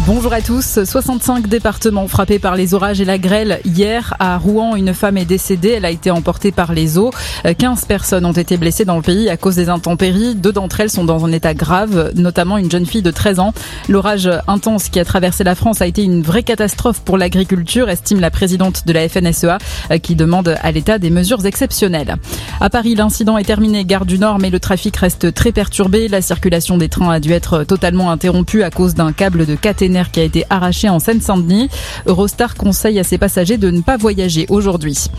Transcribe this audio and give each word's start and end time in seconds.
Bonjour 0.00 0.32
à 0.32 0.40
tous. 0.40 0.80
65 0.84 1.46
départements 1.46 2.08
frappés 2.08 2.40
par 2.40 2.56
les 2.56 2.74
orages 2.74 3.00
et 3.00 3.04
la 3.04 3.16
grêle. 3.16 3.60
Hier, 3.64 4.14
à 4.18 4.38
Rouen, 4.38 4.74
une 4.74 4.92
femme 4.92 5.16
est 5.16 5.24
décédée. 5.24 5.68
Elle 5.68 5.84
a 5.84 5.90
été 5.90 6.10
emportée 6.10 6.50
par 6.50 6.72
les 6.72 6.98
eaux. 6.98 7.12
15 7.44 7.84
personnes 7.84 8.26
ont 8.26 8.32
été 8.32 8.56
blessées 8.56 8.84
dans 8.84 8.96
le 8.96 9.02
pays 9.02 9.30
à 9.30 9.36
cause 9.36 9.54
des 9.54 9.68
intempéries. 9.68 10.34
Deux 10.34 10.50
d'entre 10.50 10.80
elles 10.80 10.90
sont 10.90 11.04
dans 11.04 11.24
un 11.24 11.30
état 11.30 11.54
grave, 11.54 12.10
notamment 12.16 12.58
une 12.58 12.68
jeune 12.68 12.86
fille 12.86 13.02
de 13.02 13.12
13 13.12 13.38
ans. 13.38 13.54
L'orage 13.88 14.28
intense 14.48 14.88
qui 14.88 14.98
a 14.98 15.04
traversé 15.04 15.44
la 15.44 15.54
France 15.54 15.80
a 15.80 15.86
été 15.86 16.02
une 16.02 16.22
vraie 16.22 16.42
catastrophe 16.42 17.00
pour 17.00 17.16
l'agriculture, 17.16 17.88
estime 17.88 18.18
la 18.18 18.32
présidente 18.32 18.88
de 18.88 18.92
la 18.92 19.08
FNSEA, 19.08 19.58
qui 20.02 20.16
demande 20.16 20.56
à 20.60 20.72
l'État 20.72 20.98
des 20.98 21.10
mesures 21.10 21.46
exceptionnelles. 21.46 22.16
À 22.60 22.68
Paris, 22.68 22.96
l'incident 22.96 23.38
est 23.38 23.44
terminé, 23.44 23.84
gare 23.84 24.06
du 24.06 24.18
Nord, 24.18 24.40
mais 24.40 24.50
le 24.50 24.58
trafic 24.58 24.96
reste 24.96 25.32
très 25.34 25.52
perturbé. 25.52 26.08
La 26.08 26.20
circulation 26.20 26.78
des 26.78 26.88
trains 26.88 27.10
a 27.10 27.20
dû 27.20 27.30
être 27.30 27.62
totalement 27.62 28.10
interrompue 28.10 28.64
à 28.64 28.70
cause 28.70 28.94
d'un 28.94 29.12
câble 29.12 29.46
de 29.46 29.54
caténaire 29.84 30.10
qui 30.10 30.20
a 30.20 30.22
été 30.22 30.44
arraché 30.48 30.88
en 30.88 30.98
Seine-Saint-Denis. 30.98 31.68
Eurostar 32.06 32.54
conseille 32.54 32.98
à 32.98 33.04
ses 33.04 33.18
passagers 33.18 33.58
de 33.58 33.70
ne 33.70 33.82
pas 33.82 33.98
voyager 33.98 34.46
aujourd'hui. 34.48 35.10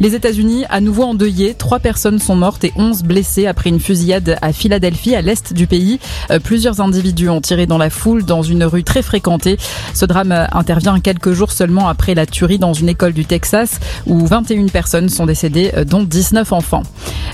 Les 0.00 0.14
États-Unis, 0.14 0.64
à 0.70 0.80
nouveau 0.80 1.02
endeuillés, 1.02 1.52
trois 1.52 1.78
personnes 1.78 2.18
sont 2.18 2.34
mortes 2.34 2.64
et 2.64 2.72
11 2.74 3.02
blessées 3.02 3.46
après 3.46 3.68
une 3.68 3.80
fusillade 3.80 4.38
à 4.40 4.50
Philadelphie, 4.54 5.14
à 5.14 5.20
l'est 5.20 5.52
du 5.52 5.66
pays. 5.66 6.00
Euh, 6.30 6.38
plusieurs 6.38 6.80
individus 6.80 7.28
ont 7.28 7.42
tiré 7.42 7.66
dans 7.66 7.76
la 7.76 7.90
foule 7.90 8.24
dans 8.24 8.40
une 8.40 8.64
rue 8.64 8.82
très 8.82 9.02
fréquentée. 9.02 9.58
Ce 9.92 10.06
drame 10.06 10.32
intervient 10.52 11.00
quelques 11.00 11.32
jours 11.32 11.52
seulement 11.52 11.86
après 11.86 12.14
la 12.14 12.24
tuerie 12.24 12.58
dans 12.58 12.72
une 12.72 12.88
école 12.88 13.12
du 13.12 13.26
Texas 13.26 13.78
où 14.06 14.24
21 14.24 14.68
personnes 14.68 15.10
sont 15.10 15.26
décédées, 15.26 15.70
euh, 15.76 15.84
dont 15.84 16.02
19 16.02 16.50
enfants. 16.54 16.82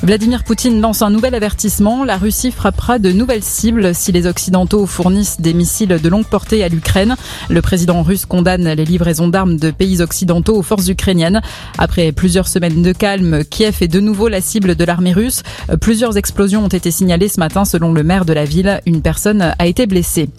Vladimir 0.02 0.42
Poutine 0.42 0.80
lance 0.80 1.02
un 1.02 1.10
nouvel 1.10 1.36
avertissement. 1.36 2.04
La 2.04 2.18
Russie 2.18 2.50
frappera 2.50 2.98
de 2.98 3.12
nouvelles 3.12 3.44
cibles 3.44 3.94
si 3.94 4.10
les 4.10 4.26
Occidentaux 4.26 4.86
fournissent 4.86 5.40
des 5.40 5.54
missiles 5.54 6.00
de 6.02 6.08
longue 6.08 6.26
portée 6.26 6.64
à 6.64 6.68
l'Ukraine. 6.68 7.14
Le 7.48 7.62
président 7.62 8.02
russe 8.02 8.26
condamne 8.26 8.68
les 8.68 8.84
livraisons 8.84 9.28
d'armes 9.28 9.56
de 9.56 9.70
pays 9.70 10.02
occidentaux 10.02 10.56
aux 10.56 10.62
forces 10.62 10.88
ukrainiennes. 10.88 11.40
Après 11.78 12.10
plusieurs 12.12 12.48
semaine 12.56 12.80
de 12.80 12.92
calme, 12.92 13.44
Kiev 13.44 13.76
est 13.82 13.88
de 13.88 14.00
nouveau 14.00 14.28
la 14.28 14.40
cible 14.40 14.76
de 14.76 14.84
l'armée 14.84 15.12
russe. 15.12 15.42
Plusieurs 15.78 16.16
explosions 16.16 16.64
ont 16.64 16.68
été 16.68 16.90
signalées 16.90 17.28
ce 17.28 17.38
matin 17.38 17.66
selon 17.66 17.92
le 17.92 18.02
maire 18.02 18.24
de 18.24 18.32
la 18.32 18.46
ville. 18.46 18.80
Une 18.86 19.02
personne 19.02 19.52
a 19.58 19.66
été 19.66 19.84
blessée. 19.84 20.30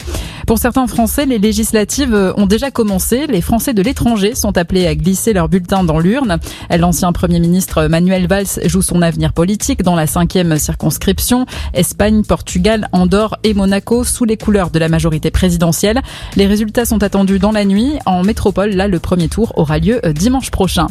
Pour 0.48 0.58
certains 0.58 0.88
Français, 0.88 1.26
les 1.26 1.38
législatives 1.38 2.32
ont 2.36 2.46
déjà 2.46 2.72
commencé. 2.72 3.28
Les 3.28 3.40
Français 3.40 3.72
de 3.72 3.82
l'étranger 3.82 4.34
sont 4.34 4.58
appelés 4.58 4.88
à 4.88 4.96
glisser 4.96 5.32
leur 5.32 5.48
bulletin 5.48 5.84
dans 5.84 6.00
l'urne. 6.00 6.38
L'ancien 6.76 7.12
Premier 7.12 7.38
ministre 7.38 7.86
Manuel 7.86 8.26
Valls 8.26 8.64
joue 8.64 8.82
son 8.82 9.00
avenir 9.00 9.32
politique 9.32 9.84
dans 9.84 9.94
la 9.94 10.08
cinquième 10.08 10.58
circonscription. 10.58 11.46
Espagne, 11.72 12.24
Portugal, 12.24 12.88
Andorre 12.90 13.38
et 13.44 13.54
Monaco 13.54 14.02
sous 14.02 14.24
les 14.24 14.36
couleurs 14.36 14.70
de 14.70 14.80
la 14.80 14.88
majorité 14.88 15.30
présidentielle. 15.30 16.02
Les 16.34 16.46
résultats 16.46 16.84
sont 16.84 17.04
attendus 17.04 17.38
dans 17.38 17.52
la 17.52 17.64
nuit. 17.64 17.92
En 18.06 18.24
métropole, 18.24 18.70
là, 18.70 18.88
le 18.88 18.98
premier 18.98 19.28
tour 19.28 19.52
aura 19.56 19.78
lieu 19.78 20.00
dimanche 20.14 20.50
prochain. 20.50 20.88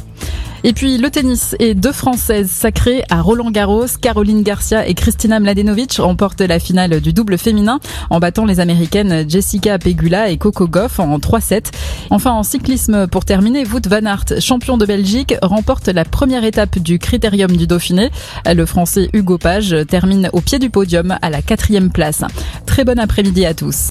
Et 0.68 0.74
puis 0.74 0.98
le 0.98 1.10
tennis 1.10 1.56
et 1.60 1.76
deux 1.76 1.94
Françaises 1.94 2.52
sacrées 2.52 3.06
à 3.10 3.22
Roland 3.22 3.52
Garros. 3.52 3.86
Caroline 4.02 4.44
Garcia 4.44 4.86
et 4.86 4.96
Kristina 4.96 5.40
Mladenovic 5.40 5.94
remportent 5.94 6.42
la 6.42 6.60
finale 6.60 7.00
du 7.00 7.14
double 7.14 7.38
féminin 7.38 7.80
en 8.10 8.20
battant 8.20 8.44
les 8.44 8.60
Américaines 8.60 9.30
Jessica 9.30 9.80
Pegula 9.80 10.30
et 10.30 10.38
Coco 10.38 10.68
Goff 10.68 11.00
en 11.00 11.20
3-7. 11.20 11.72
Enfin 12.10 12.34
en 12.34 12.44
cyclisme 12.44 13.08
pour 13.08 13.24
terminer, 13.24 13.66
Wout 13.66 13.88
van 13.88 14.06
Aert, 14.06 14.42
champion 14.42 14.78
de 14.78 14.86
Belgique, 14.86 15.36
remporte 15.42 15.88
la 15.88 16.04
première 16.04 16.44
étape 16.44 16.80
du 16.80 17.00
Critérium 17.00 17.56
du 17.56 17.66
Dauphiné. 17.66 18.10
Le 18.46 18.66
Français 18.66 19.10
Hugo 19.14 19.38
Page 19.38 19.74
termine 19.88 20.30
au 20.34 20.42
pied 20.42 20.60
du 20.60 20.70
podium 20.70 21.18
à 21.22 21.30
la 21.30 21.42
quatrième 21.42 21.94
place. 21.94 22.26
Très 22.66 22.84
bon 22.84 23.00
après-midi 23.00 23.46
à 23.46 23.54
tous. 23.54 23.86